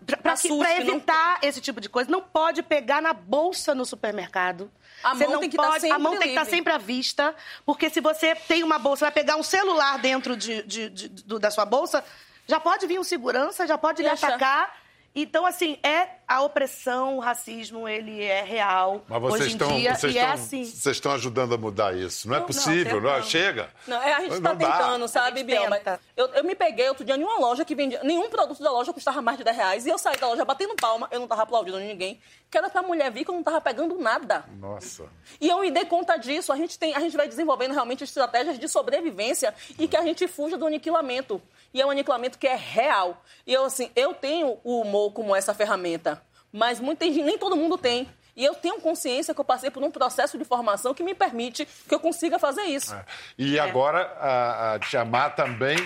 [0.08, 4.72] para Assuste, não- evitar esse tipo de coisa, não pode pegar na bolsa no supermercado.
[5.04, 6.56] A Você mão não tem que tá pode, a mão sempre tem que estar livre.
[6.58, 10.64] sempre à vista, porque se você tem uma bolsa, vai pegar um celular dentro de,
[10.64, 12.04] de- de- do- da sua bolsa,
[12.47, 14.27] já pode vir um segurança, já pode E lhe achar.
[14.30, 14.75] atacar.
[15.13, 19.78] Então, assim, é a opressão, o racismo, ele é real Mas vocês hoje em estão,
[19.78, 20.65] dia vocês e é estão, assim.
[20.65, 22.28] vocês estão ajudando a mudar isso.
[22.28, 23.70] Não é Não, não, possível, não, chega.
[23.88, 24.72] Não, é, a gente tá Não dá.
[24.72, 25.70] tentando, sabe, A gente Biel?
[25.70, 26.00] Mas tenta.
[26.15, 28.02] Eu, eu me peguei outro dia em uma loja que vendia.
[28.04, 29.86] Nenhum produto da loja custava mais de 10 reais.
[29.86, 32.20] E eu saí da loja batendo palma, eu não tava aplaudindo ninguém.
[32.50, 34.44] Que era pra mulher vir que eu não tava pegando nada.
[34.60, 35.06] Nossa.
[35.39, 36.52] E eu me dei conta disso.
[36.52, 40.28] A gente, tem, a gente vai desenvolvendo realmente estratégias de sobrevivência e que a gente
[40.28, 41.41] fuja do aniquilamento.
[41.74, 43.22] E é um aniquilamento que é real.
[43.48, 46.21] E eu, assim, eu tenho o humor como essa ferramenta,
[46.52, 48.08] mas muita nem todo mundo tem.
[48.36, 51.68] E eu tenho consciência que eu passei por um processo de formação que me permite
[51.88, 52.96] que eu consiga fazer isso.
[53.38, 55.78] E agora a, a Tia Má também.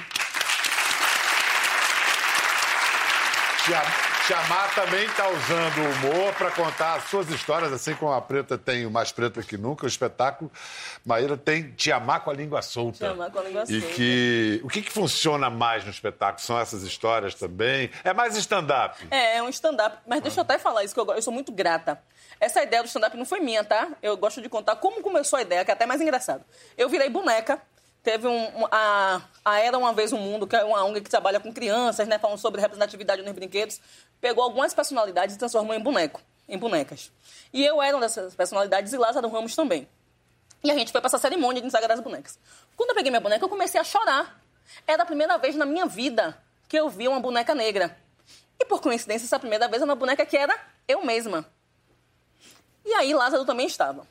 [3.65, 3.81] Tia
[4.49, 8.57] Má também está usando o humor para contar as suas histórias, assim como a Preta
[8.57, 10.51] tem o Mais Preta que Nunca, o espetáculo.
[11.05, 12.97] Maíra tem Tia Má com a língua solta.
[12.97, 13.95] Tia Má com a língua E solta.
[13.95, 14.61] que.
[14.63, 16.41] O que, que funciona mais no espetáculo?
[16.41, 17.91] São essas histórias também?
[18.03, 19.07] É mais stand-up?
[19.11, 19.97] É, é um stand-up.
[20.07, 22.01] Mas deixa eu até falar isso, que eu, eu sou muito grata.
[22.39, 23.89] Essa ideia do stand-up não foi minha, tá?
[24.01, 26.43] Eu gosto de contar como começou a ideia, que é até mais engraçado.
[26.75, 27.61] Eu virei boneca.
[28.05, 31.39] Teve um, a, a Era Uma Vez um Mundo, que é uma ONG que trabalha
[31.39, 32.19] com crianças, né?
[32.19, 33.81] Falando sobre representatividade nos brinquedos.
[34.21, 37.11] Pegou algumas personalidades e transformou em boneco, em bonecas.
[37.51, 39.89] E eu era uma dessas personalidades e Lázaro Ramos também.
[40.63, 42.37] E a gente foi pra essa cerimônia de ensagrar as bonecas.
[42.77, 44.39] Quando eu peguei minha boneca, eu comecei a chorar.
[44.85, 46.37] Era a primeira vez na minha vida
[46.69, 47.97] que eu vi uma boneca negra.
[48.59, 50.55] E por coincidência, essa primeira vez era uma boneca que era
[50.87, 51.43] eu mesma.
[52.85, 54.07] E aí Lázaro também estava.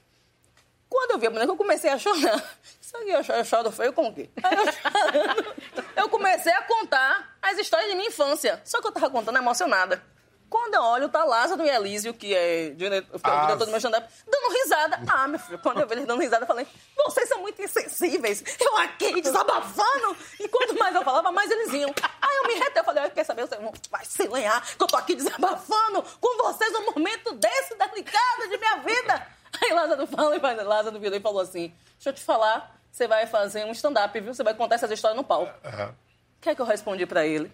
[0.94, 2.40] Quando eu vi a boneca, eu comecei a chorar.
[2.80, 4.30] Isso aqui eu choro, eu choro feio com o quê?
[4.44, 5.54] Aí eu chorando,
[5.96, 8.62] eu comecei a contar as histórias de minha infância.
[8.64, 10.00] Só que eu tava contando emocionada.
[10.48, 13.70] Quando eu olho, tá Lázaro e Elísio, que é diretor, é o Ah, diretor do
[13.72, 15.00] meu stand-up, dando risada.
[15.08, 16.64] Ah, meu filho, quando eu vi eles dando risada, eu falei,
[17.04, 18.44] vocês são muito insensíveis.
[18.60, 20.16] Eu aqui desabafando.
[20.38, 21.92] E quanto mais eu falava, mais eles iam.
[22.22, 23.58] Aí eu me retei, eu falei, "Ah, quer saber, você
[23.90, 28.56] vai se lenhar, que eu tô aqui desabafando com vocês num momento desse delicado de
[28.56, 29.26] minha vida.
[29.60, 33.06] Aí Lázaro fala, e vai- Lázaro virou e falou assim, deixa eu te falar, você
[33.06, 34.34] vai fazer um stand-up, viu?
[34.34, 35.52] Você vai contar essas histórias no palco.
[35.66, 37.52] O que é que eu respondi pra ele?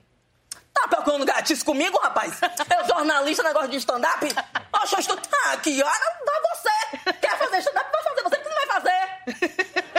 [0.72, 2.40] Tá procurando gatice comigo, rapaz?
[2.42, 4.26] Eu jornalista, negócio de stand-up?
[4.72, 5.18] Oxe, eu estou...
[5.46, 7.12] Ah, que hora dá você.
[7.20, 7.90] Quer fazer stand-up?
[7.92, 8.22] Vai fazer.
[8.22, 9.80] Você que não vai fazer.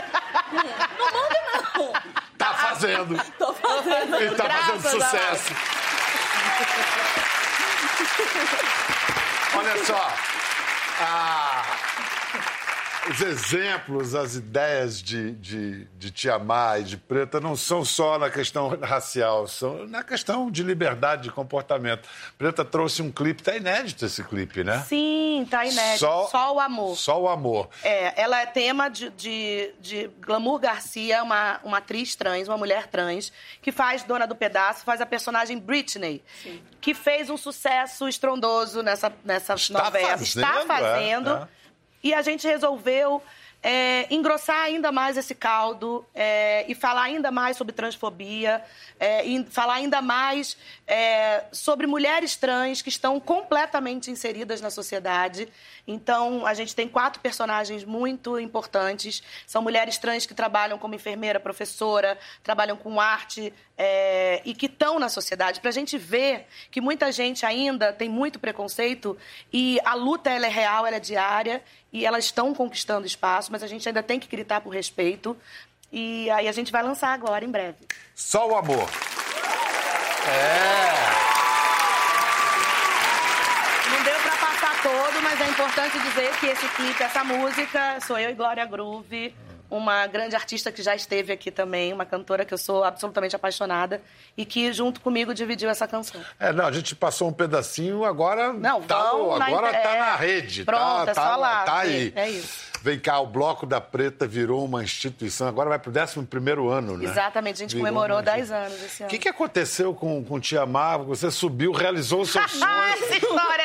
[0.51, 1.37] Não mande,
[1.77, 1.93] não.
[2.37, 3.17] Tá fazendo.
[3.39, 4.15] Tô fazendo.
[4.17, 5.53] Ele tá Graças fazendo sucesso.
[9.57, 10.13] Olha só.
[10.99, 11.63] ah,
[13.09, 18.19] os exemplos, as ideias de, de, de Te Amar e de Preta não são só
[18.19, 22.07] na questão racial, são na questão de liberdade de comportamento.
[22.37, 24.83] Preta trouxe um clipe, tá inédito esse clipe, né?
[24.87, 25.99] Sim, tá inédito.
[25.99, 26.95] Só, o amor.
[26.95, 27.69] Só o amor.
[27.83, 32.87] É, ela é tema de, de, de Glamour Garcia, uma, uma atriz trans, uma mulher
[32.87, 36.23] trans, que faz Dona do Pedaço, faz a personagem Britney,
[36.79, 40.17] que fez um sucesso estrondoso nessa, nessa Está novela.
[40.17, 41.29] fazendo, Está fazendo.
[41.29, 41.60] é, é.
[42.03, 43.21] E a gente resolveu
[43.63, 48.63] é, engrossar ainda mais esse caldo é, e falar ainda mais sobre transfobia,
[48.99, 55.47] é, falar ainda mais é, sobre mulheres trans que estão completamente inseridas na sociedade.
[55.85, 59.21] Então, a gente tem quatro personagens muito importantes.
[59.45, 64.99] São mulheres trans que trabalham como enfermeira, professora, trabalham com arte é, e que estão
[64.99, 65.59] na sociedade.
[65.59, 69.17] Para a gente ver que muita gente ainda tem muito preconceito
[69.51, 73.63] e a luta ela é real, ela é diária e elas estão conquistando espaço, mas
[73.63, 75.35] a gente ainda tem que gritar por respeito.
[75.91, 77.79] E aí a gente vai lançar agora, em breve.
[78.13, 78.87] Só o amor.
[80.27, 80.91] É.
[83.89, 88.19] Não deu pra passar todo, mas é importante dizer que esse clipe, essa música, sou
[88.19, 89.33] eu e Glória Groove,
[89.71, 94.01] uma grande artista que já esteve aqui também, uma cantora que eu sou absolutamente apaixonada
[94.37, 96.21] e que junto comigo dividiu essa canção.
[96.37, 98.97] É, não, a gente passou um pedacinho, agora Não, tá,
[99.39, 99.99] na agora inter- tá é.
[99.99, 100.65] na rede.
[100.65, 102.11] Pronto, tá, é tá, só lá, Tá aí.
[102.15, 102.70] é isso.
[102.83, 106.97] Vem cá, o Bloco da Preta virou uma instituição, agora vai pro 11 primeiro ano,
[106.97, 107.05] né?
[107.05, 108.65] Exatamente, a gente Virou comemorou uma 10 instituição.
[108.65, 109.09] anos esse O ano.
[109.11, 110.97] que, que aconteceu com, com Tia Mar?
[110.99, 112.65] Você subiu, realizou o seu sonho.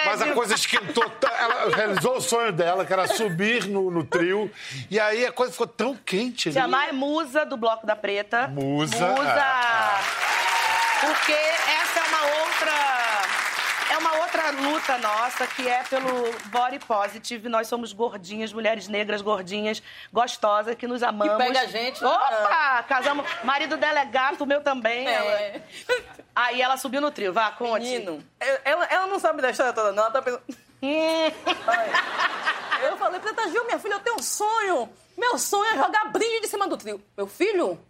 [0.05, 1.05] Mas a coisa esquentou.
[1.39, 4.51] Ela realizou o sonho dela, que era subir no, no trio.
[4.91, 6.57] E aí a coisa ficou tão quente ali.
[6.59, 8.49] Tia Má é musa do Bloco da Preta.
[8.49, 9.31] Musa, Musa.
[9.31, 11.07] é.
[11.07, 12.96] Porque essa é uma outra.
[14.57, 17.49] É luta nossa, que é pelo body positive.
[17.49, 21.37] Nós somos gordinhas, mulheres negras gordinhas, gostosas, que nos amamos.
[21.37, 22.09] pega a gente, né?
[22.09, 22.83] Opa!
[22.89, 23.27] Casamos.
[23.45, 25.07] Marido dela é gato, o meu também.
[25.07, 25.63] Ela é.
[26.35, 27.33] Aí ela subiu no trio.
[27.33, 27.85] Vá, conte.
[27.85, 28.25] Menino,
[28.65, 30.05] ela, ela não sabe da história toda, não.
[30.05, 30.43] Ela tá pensando.
[32.83, 34.89] Eu falei, Preta Gil, minha filha, eu tenho um sonho.
[35.17, 37.03] Meu sonho é jogar brilho de cima do trio.
[37.17, 37.81] Meu filho,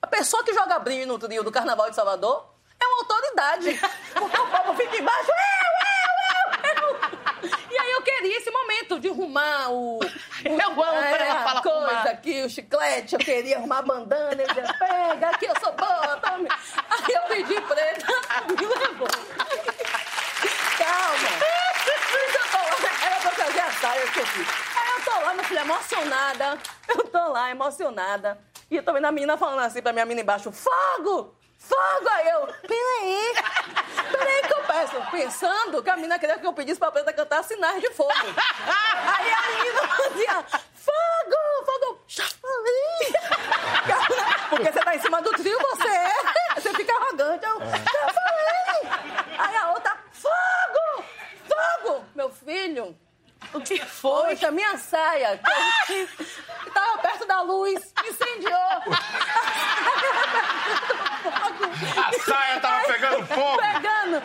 [0.00, 3.80] a pessoa que joga brilho no trio do Carnaval de Salvador é uma autoridade.
[4.14, 5.30] Porque o povo fica embaixo.
[5.30, 7.50] Eu, eu, eu.
[7.70, 9.98] E aí eu queria esse momento de arrumar o.
[10.44, 12.10] Eu amo quando ela fala coisa arrumar.
[12.10, 16.16] aqui, o chiclete, eu queria arrumar a bandana, ele dizia, pega, aqui eu sou boa,
[16.18, 16.48] tome.
[16.88, 18.06] Aí eu pedi preta,
[18.46, 19.08] me levou.
[20.78, 21.28] Calma.
[21.86, 24.48] Eu tô lá, Era pra fazer a saia que eu fiz.
[24.76, 26.58] Aí eu tô lá, minha filha, emocionada.
[26.88, 28.38] Eu tô lá, emocionada.
[28.70, 31.36] E eu tô vendo a menina falando assim pra minha menina embaixo, fogo!
[31.58, 32.08] Fogo!
[32.10, 33.34] Aí eu, peraí,
[34.12, 34.42] peraí
[34.76, 35.00] peço.
[35.10, 38.12] Pensando que a menina queria que eu pedisse pra preta cantar sinais de fogo.
[39.16, 43.12] Aí a menina fazia, fogo, fogo, já falei.
[44.50, 46.12] Porque você tá em cima do trio, você é,
[46.54, 47.44] você fica arrogante.
[47.46, 48.90] Eu, já falei.
[49.38, 51.04] Aí a outra, fogo,
[51.48, 52.04] fogo.
[52.14, 52.94] Meu filho,
[53.52, 54.34] O que foi?
[54.34, 55.38] Poxa, minha saia,
[55.86, 56.08] que eu
[56.64, 58.56] que tava perto da luz, incendiou.
[61.96, 63.58] A saia tava pegando fogo.
[63.58, 64.22] Pegando.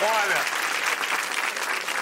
[0.00, 0.36] Olha,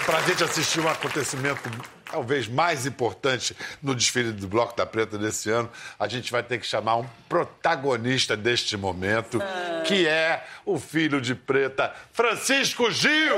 [0.04, 1.70] pra gente assistir um acontecimento
[2.10, 6.58] talvez mais importante no desfile do Bloco da Preta desse ano, a gente vai ter
[6.58, 9.40] que chamar um protagonista deste momento,
[9.86, 13.36] que é o filho de Preta, Francisco Gil.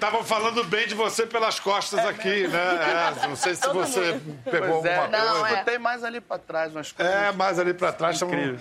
[0.00, 3.14] Estavam falando bem de você pelas costas aqui, né?
[3.22, 4.18] É, não sei se você
[4.50, 5.54] pegou Pois é, alguma Não, coisa.
[5.54, 5.58] é.
[5.58, 7.14] Botei mais ali pra trás umas coisas.
[7.14, 8.18] É, mais ali pra trás.
[8.18, 8.58] tamo- Incrível.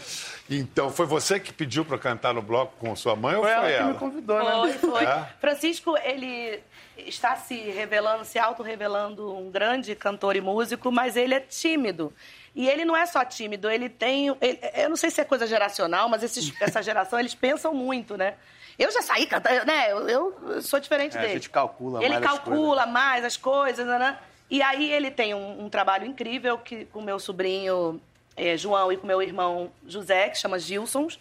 [0.49, 3.59] Então, foi você que pediu pra cantar no bloco com sua mãe ou Foi foi
[3.59, 3.87] ela ela?
[3.87, 4.73] que me convidou, né?
[4.79, 5.03] Foi, foi.
[5.05, 5.25] É?
[5.39, 6.59] Francisco, ele,
[6.97, 12.13] está se revelando, se auto-revelando um grande cantor e músico, mas ele é tímido.
[12.55, 14.35] E ele não é só tímido, ele tem.
[14.41, 18.17] ele- eu não sei se é coisa geracional, mas esses- essa geração, eles pensam muito,
[18.17, 18.33] né?
[18.79, 19.91] Eu já saí cantando, né?
[19.91, 21.33] Eu, eu sou diferente É, a dele.
[21.33, 24.17] gente calcula Ele mais as calcula mais as coisas, né, né?
[24.49, 28.01] E aí ele tem um, um trabalho incrível que, com meu sobrinho
[28.37, 31.19] eh, João e com meu irmão José, que chama Gilsons.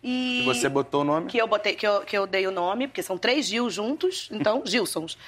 [0.00, 1.26] E E você botou o nome?
[1.28, 4.28] que eu botei, que eu, que eu dei o nome, porque são três Gil juntos,
[4.30, 5.18] então Gilsons.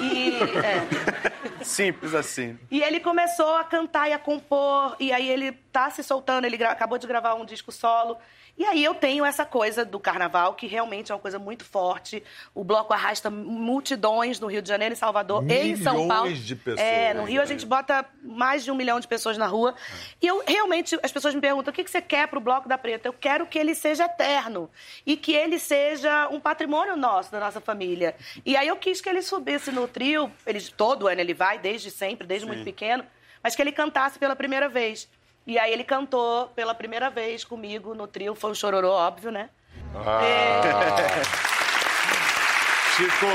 [0.00, 0.30] E,
[0.64, 1.64] é.
[1.64, 2.58] Simples assim.
[2.70, 6.62] E ele começou a cantar e a compor, e aí ele tá se soltando, ele
[6.64, 8.16] acabou de gravar um disco solo.
[8.56, 12.22] E aí eu tenho essa coisa do carnaval, que realmente é uma coisa muito forte.
[12.54, 16.32] O bloco arrasta multidões no Rio de Janeiro, em Salvador e em São Milhões Paulo.
[16.32, 17.48] de pessoas, É, no Rio a né?
[17.48, 19.74] gente bota mais de um milhão de pessoas na rua.
[20.22, 23.08] E eu realmente, as pessoas me perguntam: o que você quer pro Bloco da Preta?
[23.08, 24.70] Eu quero que ele seja eterno
[25.04, 28.14] e que ele seja um patrimônio nosso, da nossa família.
[28.46, 31.90] E aí eu quis que ele subisse no trio, ele, todo ano ele vai, desde
[31.90, 33.04] sempre, desde muito pequeno,
[33.42, 35.08] mas que ele cantasse pela primeira vez.
[35.46, 39.50] E aí ele cantou pela primeira vez comigo no trio, foi um chororô, óbvio, né?
[42.96, 43.26] Chico,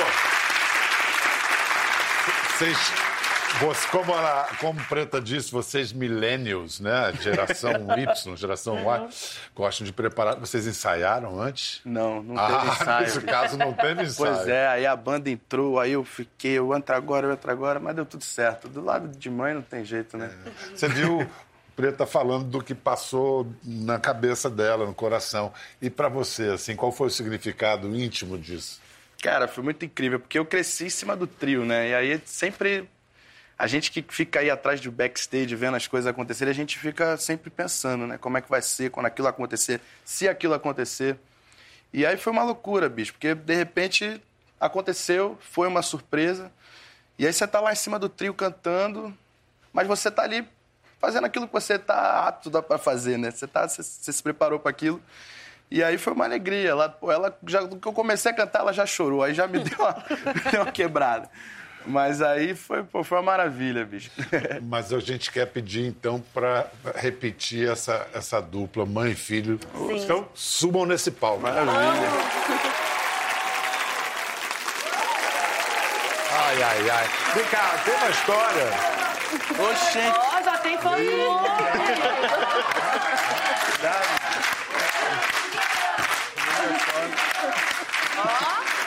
[2.59, 2.77] vocês,
[3.61, 7.13] você, como, ela, como Preta disse, vocês millennials, né?
[7.21, 9.09] Geração Y, geração Y,
[9.55, 10.35] gostam de preparar.
[10.35, 11.81] Vocês ensaiaram antes?
[11.85, 13.01] Não, não ah, teve ensaio.
[13.01, 14.35] nesse caso não teve ensaio.
[14.35, 17.79] Pois é, aí a banda entrou, aí eu fiquei, eu entro agora, eu entro agora,
[17.79, 18.67] mas deu tudo certo.
[18.67, 20.31] Do lado de mãe não tem jeito, né?
[20.73, 21.29] Você viu
[21.79, 25.53] Preta falando do que passou na cabeça dela, no coração.
[25.81, 28.81] E pra você, assim, qual foi o significado íntimo disso?
[29.23, 31.87] Cara, foi muito incrível, porque eu cresci em cima do trio, né?
[31.87, 32.89] E aí sempre.
[33.57, 37.15] A gente que fica aí atrás do backstage vendo as coisas acontecerem, a gente fica
[37.15, 38.17] sempre pensando, né?
[38.17, 41.17] Como é que vai ser quando aquilo acontecer, se aquilo acontecer.
[41.93, 44.21] E aí foi uma loucura, bicho, porque de repente
[44.59, 46.51] aconteceu, foi uma surpresa.
[47.17, 49.17] E aí você tá lá em cima do trio cantando,
[49.71, 50.45] mas você tá ali
[50.99, 53.31] fazendo aquilo que você tá apto para fazer, né?
[53.31, 55.01] Você, tá, você, você se preparou para aquilo.
[55.71, 56.69] E aí foi uma alegria.
[56.69, 59.23] Ela, ela já, que eu comecei a cantar, ela já chorou.
[59.23, 59.93] Aí já me deu uma,
[60.33, 61.29] me deu uma quebrada.
[61.85, 64.11] Mas aí foi, pô, foi uma maravilha, bicho.
[64.63, 69.59] Mas a gente quer pedir, então, para repetir essa, essa dupla, mãe e filho.
[69.91, 71.41] Então, subam nesse palco.
[71.41, 72.09] Maravilha.
[76.31, 77.07] Ai, ai, ai.
[77.33, 78.99] Vem cá, tem uma história.
[79.71, 80.38] Oxente.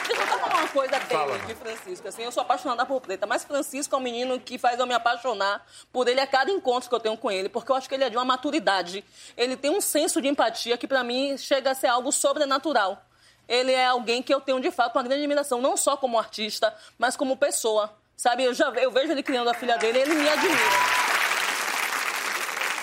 [0.07, 2.07] Deixa eu só falar uma coisa dele, de Francisco.
[2.07, 4.93] Assim, eu sou apaixonada por Preta, mas Francisco é um menino que faz eu me
[4.93, 7.95] apaixonar por ele a cada encontro que eu tenho com ele, porque eu acho que
[7.95, 9.03] ele é de uma maturidade.
[9.37, 13.03] Ele tem um senso de empatia que, pra mim, chega a ser algo sobrenatural.
[13.47, 16.73] Ele é alguém que eu tenho, de fato, uma grande admiração, não só como artista,
[16.97, 17.93] mas como pessoa.
[18.15, 21.02] Sabe, eu, já, eu vejo ele criando a filha dele e ele me admira.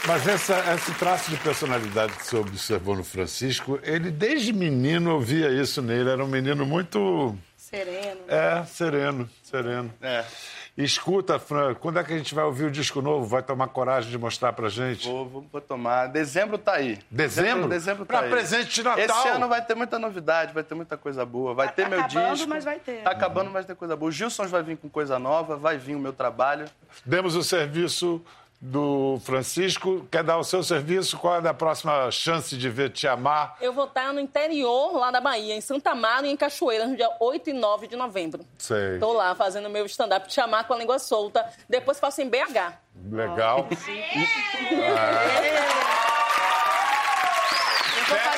[0.06, 5.20] Mas essa, esse traço de personalidade que você observou no Francisco, ele desde menino eu
[5.20, 6.10] via isso nele.
[6.10, 7.36] Era um menino muito.
[7.56, 8.20] Sereno.
[8.26, 9.92] É, sereno, sereno.
[10.02, 10.24] É.
[10.76, 13.26] Escuta, Fran, quando é que a gente vai ouvir o disco novo?
[13.26, 15.06] Vai tomar coragem de mostrar pra gente?
[15.06, 16.06] Vou, vou, vou tomar.
[16.06, 16.98] Dezembro tá aí.
[17.10, 17.68] Dezembro?
[17.68, 18.30] Dezembro tá Pra aí.
[18.30, 19.04] presente de Natal.
[19.04, 21.54] Esse ano vai ter muita novidade, vai ter muita coisa boa.
[21.54, 22.48] Vai Tá ter meu acabando, disco.
[22.48, 23.02] mas vai ter.
[23.02, 24.08] Tá acabando, mas vai ter coisa boa.
[24.08, 26.64] O Gilson vai vir com coisa nova, vai vir o meu trabalho.
[27.04, 28.20] Demos o serviço
[28.60, 30.06] do Francisco.
[30.10, 31.16] Quer dar o seu serviço?
[31.16, 33.56] Qual é a próxima chance de ver Te Amar?
[33.60, 36.94] Eu vou estar no interior lá da Bahia, em Santa Amaro e em Cachoeira, no
[36.94, 38.44] dia 8 e 9 de novembro.
[38.58, 38.98] Sei.
[38.98, 41.48] Tô lá fazendo meu stand-up de chamar com a língua solta.
[41.68, 42.74] Depois faço em BH.
[43.10, 43.66] Legal.
[43.70, 44.04] Fazer,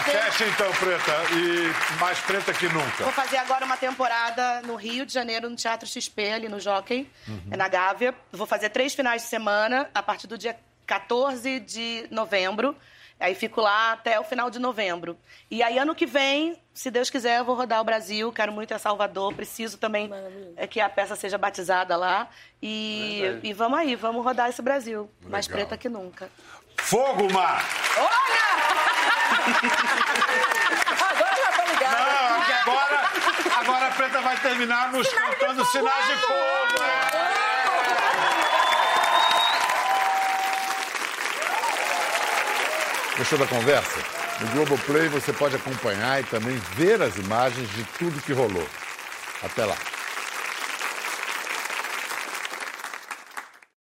[0.05, 1.13] Fecha então, Preta.
[1.33, 3.05] E mais preta que nunca.
[3.05, 7.11] vou fazer agora uma temporada no Rio de Janeiro, no Teatro XP, ali no Jockey,
[7.51, 8.15] é na Gávea.
[8.33, 12.77] Vou fazer três finais de semana, a partir do dia 14 de novembro.
[13.21, 15.17] Aí fico lá até o final de novembro.
[15.49, 18.33] E aí, ano que vem, se Deus quiser, eu vou rodar o Brasil.
[18.33, 19.33] Quero muito ir a Salvador.
[19.33, 20.11] Preciso também
[20.57, 22.29] é, que a peça seja batizada lá.
[22.61, 25.09] E, e vamos aí, vamos rodar esse Brasil.
[25.23, 25.67] Mais Legal.
[25.67, 26.29] preta que nunca.
[26.79, 27.65] Fogo, Mar!
[31.11, 31.97] Agora já tô ligado.
[31.97, 33.11] Não, porque agora,
[33.61, 36.83] agora a Preta vai terminar nos cantando sinais de fogo.
[43.19, 44.01] Gostou da conversa?
[44.41, 48.69] No Globoplay você pode acompanhar e também ver as imagens de tudo que rolou.
[49.43, 49.77] Até lá.